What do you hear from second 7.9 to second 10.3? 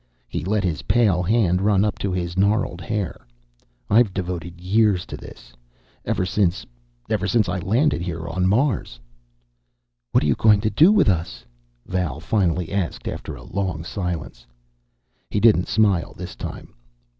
here on Mars." "What are